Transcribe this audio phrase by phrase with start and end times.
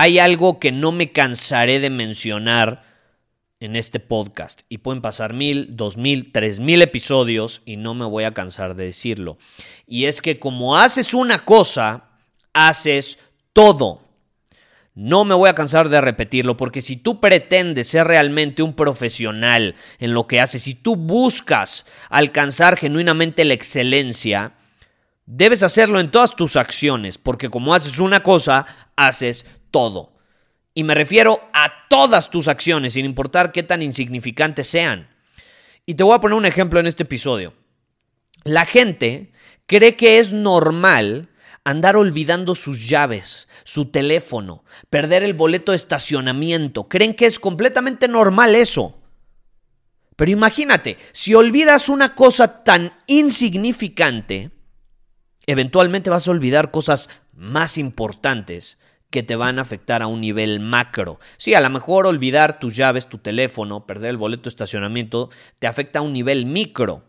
[0.00, 2.84] Hay algo que no me cansaré de mencionar
[3.58, 8.04] en este podcast y pueden pasar mil, dos mil, tres mil episodios y no me
[8.04, 9.38] voy a cansar de decirlo.
[9.88, 12.10] Y es que como haces una cosa,
[12.52, 13.18] haces
[13.52, 14.04] todo.
[14.94, 19.74] No me voy a cansar de repetirlo porque si tú pretendes ser realmente un profesional
[19.98, 24.52] en lo que haces, si tú buscas alcanzar genuinamente la excelencia,
[25.26, 30.12] debes hacerlo en todas tus acciones porque como haces una cosa, haces todo.
[30.74, 35.08] Y me refiero a todas tus acciones, sin importar qué tan insignificantes sean.
[35.86, 37.54] Y te voy a poner un ejemplo en este episodio.
[38.44, 39.32] La gente
[39.66, 41.30] cree que es normal
[41.64, 46.88] andar olvidando sus llaves, su teléfono, perder el boleto de estacionamiento.
[46.88, 48.98] Creen que es completamente normal eso.
[50.16, 54.50] Pero imagínate, si olvidas una cosa tan insignificante,
[55.46, 58.78] eventualmente vas a olvidar cosas más importantes
[59.10, 61.18] que te van a afectar a un nivel macro.
[61.36, 65.66] Sí, a lo mejor olvidar tus llaves, tu teléfono, perder el boleto de estacionamiento, te
[65.66, 67.04] afecta a un nivel micro.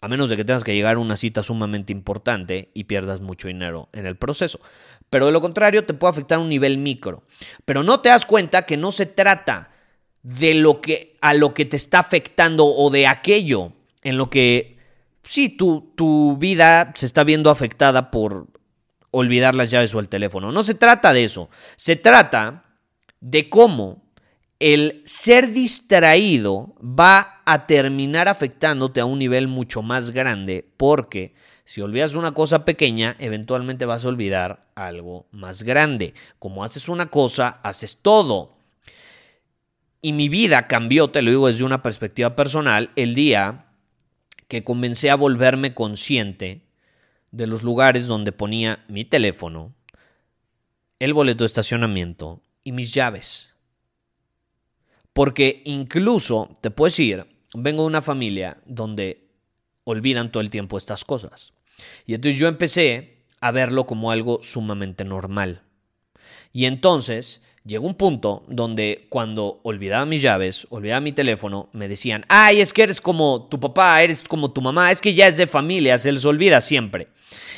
[0.00, 3.48] A menos de que tengas que llegar a una cita sumamente importante y pierdas mucho
[3.48, 4.60] dinero en el proceso.
[5.10, 7.24] Pero de lo contrario, te puede afectar a un nivel micro.
[7.64, 9.72] Pero no te das cuenta que no se trata
[10.22, 13.72] de lo que a lo que te está afectando o de aquello
[14.02, 14.78] en lo que
[15.22, 18.46] sí tu, tu vida se está viendo afectada por
[19.10, 20.52] olvidar las llaves o el teléfono.
[20.52, 21.48] No se trata de eso.
[21.76, 22.64] Se trata
[23.20, 24.02] de cómo
[24.58, 31.80] el ser distraído va a terminar afectándote a un nivel mucho más grande porque si
[31.82, 36.14] olvidas una cosa pequeña, eventualmente vas a olvidar algo más grande.
[36.38, 38.56] Como haces una cosa, haces todo.
[40.00, 43.66] Y mi vida cambió, te lo digo desde una perspectiva personal, el día
[44.48, 46.62] que comencé a volverme consciente
[47.30, 49.74] de los lugares donde ponía mi teléfono,
[50.98, 53.50] el boleto de estacionamiento y mis llaves.
[55.12, 59.28] Porque incluso, te puedes decir, vengo de una familia donde
[59.84, 61.52] olvidan todo el tiempo estas cosas.
[62.06, 65.62] Y entonces yo empecé a verlo como algo sumamente normal.
[66.52, 72.24] Y entonces llegó un punto donde cuando olvidaba mis llaves, olvidaba mi teléfono, me decían,
[72.28, 75.36] ay, es que eres como tu papá, eres como tu mamá, es que ya es
[75.36, 77.08] de familia, se les olvida siempre.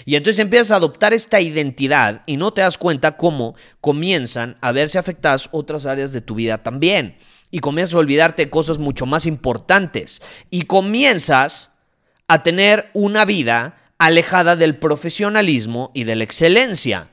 [0.05, 4.73] Y entonces empiezas a adoptar esta identidad y no te das cuenta cómo comienzan a
[4.73, 7.17] verse afectadas otras áreas de tu vida también.
[7.51, 10.23] Y comienzas a olvidarte de cosas mucho más importantes.
[10.51, 11.71] Y comienzas
[12.29, 17.11] a tener una vida alejada del profesionalismo y de la excelencia.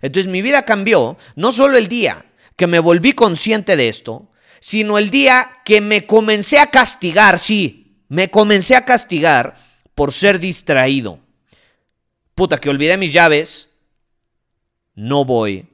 [0.00, 2.24] Entonces mi vida cambió no solo el día
[2.56, 7.98] que me volví consciente de esto, sino el día que me comencé a castigar, sí,
[8.08, 9.56] me comencé a castigar
[9.94, 11.23] por ser distraído.
[12.34, 13.70] Puta, que olvidé mis llaves,
[14.94, 15.68] no voy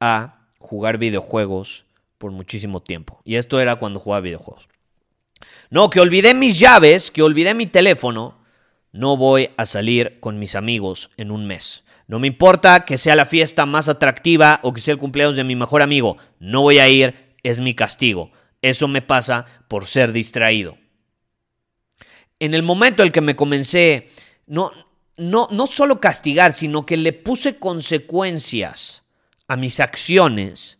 [0.00, 1.84] a jugar videojuegos
[2.18, 3.20] por muchísimo tiempo.
[3.24, 4.68] Y esto era cuando jugaba videojuegos.
[5.68, 8.38] No, que olvidé mis llaves, que olvidé mi teléfono,
[8.92, 11.84] no voy a salir con mis amigos en un mes.
[12.08, 15.44] No me importa que sea la fiesta más atractiva o que sea el cumpleaños de
[15.44, 16.16] mi mejor amigo.
[16.38, 18.30] No voy a ir, es mi castigo.
[18.62, 20.78] Eso me pasa por ser distraído.
[22.38, 24.10] En el momento en el que me comencé,
[24.46, 24.70] no,
[25.16, 29.02] no, no solo castigar, sino que le puse consecuencias
[29.48, 30.78] a mis acciones,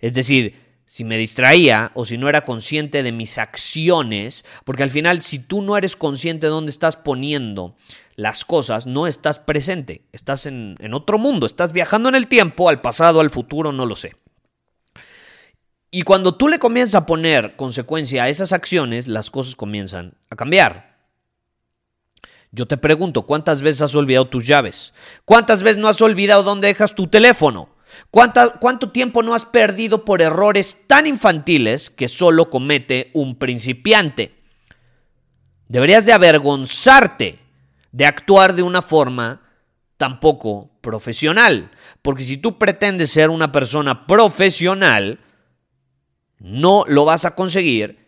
[0.00, 4.90] es decir, si me distraía o si no era consciente de mis acciones, porque al
[4.90, 7.76] final si tú no eres consciente de dónde estás poniendo
[8.14, 12.68] las cosas, no estás presente, estás en, en otro mundo, estás viajando en el tiempo,
[12.68, 14.14] al pasado, al futuro, no lo sé.
[15.90, 20.36] Y cuando tú le comienzas a poner consecuencia a esas acciones, las cosas comienzan a
[20.36, 20.95] cambiar.
[22.52, 24.94] Yo te pregunto, ¿cuántas veces has olvidado tus llaves?
[25.24, 27.70] ¿Cuántas veces no has olvidado dónde dejas tu teléfono?
[28.10, 34.34] ¿Cuánto tiempo no has perdido por errores tan infantiles que solo comete un principiante?
[35.68, 37.38] Deberías de avergonzarte
[37.92, 39.40] de actuar de una forma
[39.96, 41.70] tan poco profesional.
[42.02, 45.20] Porque si tú pretendes ser una persona profesional,
[46.38, 48.06] no lo vas a conseguir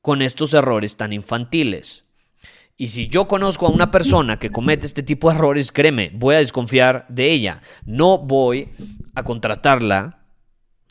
[0.00, 2.04] con estos errores tan infantiles.
[2.76, 6.34] Y si yo conozco a una persona que comete este tipo de errores, créeme, voy
[6.34, 7.60] a desconfiar de ella.
[7.84, 8.70] No voy
[9.14, 10.24] a contratarla,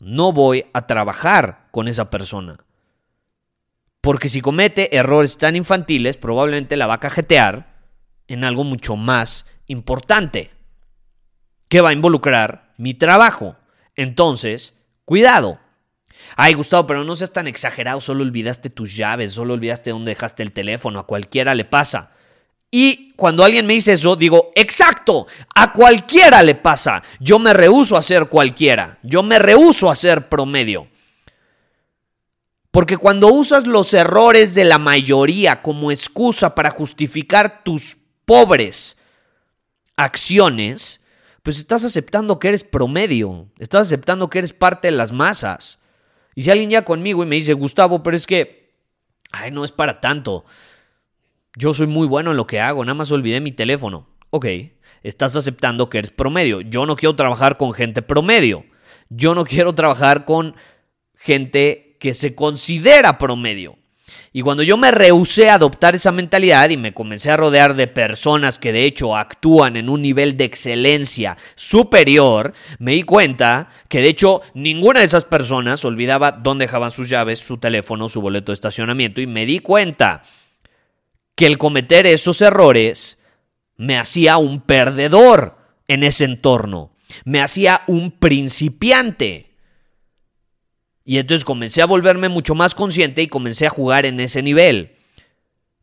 [0.00, 2.56] no voy a trabajar con esa persona.
[4.00, 7.74] Porque si comete errores tan infantiles, probablemente la va a cajetear
[8.28, 10.50] en algo mucho más importante,
[11.68, 13.56] que va a involucrar mi trabajo.
[13.94, 15.58] Entonces, cuidado.
[16.36, 20.42] Ay, Gustavo, pero no seas tan exagerado, solo olvidaste tus llaves, solo olvidaste dónde dejaste
[20.42, 22.10] el teléfono, a cualquiera le pasa.
[22.70, 27.02] Y cuando alguien me dice eso, digo, exacto, a cualquiera le pasa.
[27.20, 30.88] Yo me rehuso a ser cualquiera, yo me rehuso a ser promedio.
[32.72, 38.96] Porque cuando usas los errores de la mayoría como excusa para justificar tus pobres
[39.94, 41.00] acciones,
[41.44, 45.78] pues estás aceptando que eres promedio, estás aceptando que eres parte de las masas.
[46.34, 48.74] Y si alguien ya conmigo y me dice, Gustavo, pero es que,
[49.32, 50.44] ay, no es para tanto.
[51.56, 54.08] Yo soy muy bueno en lo que hago, nada más olvidé mi teléfono.
[54.30, 54.46] Ok,
[55.02, 56.60] estás aceptando que eres promedio.
[56.60, 58.64] Yo no quiero trabajar con gente promedio.
[59.08, 60.56] Yo no quiero trabajar con
[61.14, 63.78] gente que se considera promedio.
[64.32, 67.86] Y cuando yo me rehusé a adoptar esa mentalidad y me comencé a rodear de
[67.86, 74.00] personas que de hecho actúan en un nivel de excelencia superior, me di cuenta que
[74.00, 78.52] de hecho ninguna de esas personas olvidaba dónde dejaban sus llaves, su teléfono, su boleto
[78.52, 80.22] de estacionamiento y me di cuenta
[81.34, 83.18] que el cometer esos errores
[83.76, 85.56] me hacía un perdedor
[85.88, 86.92] en ese entorno,
[87.24, 89.53] me hacía un principiante.
[91.04, 94.96] Y entonces comencé a volverme mucho más consciente y comencé a jugar en ese nivel.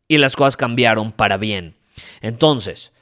[0.08, 1.76] Y las cosas cambiaron para bien.
[2.20, 2.92] Entonces,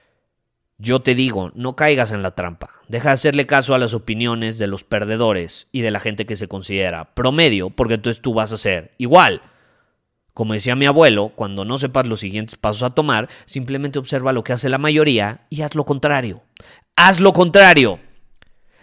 [0.76, 2.70] yo te digo, no caigas en la trampa.
[2.88, 6.36] Deja de hacerle caso a las opiniones de los perdedores y de la gente que
[6.36, 9.42] se considera promedio, porque entonces tú vas a ser igual.
[10.34, 14.44] Como decía mi abuelo, cuando no sepas los siguientes pasos a tomar, simplemente observa lo
[14.44, 16.42] que hace la mayoría y haz lo contrario.
[16.96, 17.98] Haz lo contrario.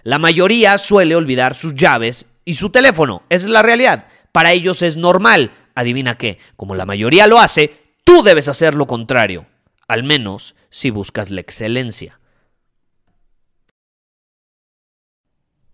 [0.04, 3.24] La mayoría suele olvidar sus llaves y su teléfono.
[3.28, 4.08] Esa es la realidad.
[4.32, 5.52] Para ellos es normal.
[5.76, 7.72] Adivina qué, como la mayoría lo hace,
[8.06, 9.46] tú debes hacer lo contrario.
[9.90, 12.22] Al menos si buscas la excelencia.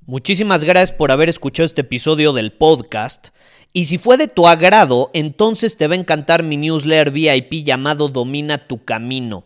[0.07, 3.27] Muchísimas gracias por haber escuchado este episodio del podcast.
[3.71, 8.09] Y si fue de tu agrado, entonces te va a encantar mi newsletter VIP llamado
[8.09, 9.45] Domina tu Camino.